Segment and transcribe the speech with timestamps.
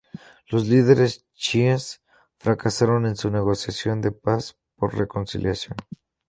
[0.47, 2.01] Los líderes chiíes
[2.39, 5.77] fracasaron en su negociación de paz por reconciliación.